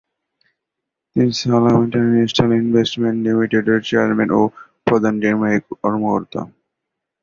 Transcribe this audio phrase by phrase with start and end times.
[1.11, 4.41] তিনি Salam International Investment লিমিটেডের chairman ও
[4.87, 6.41] প্রধান নির্বাহী কর্মকর্তা।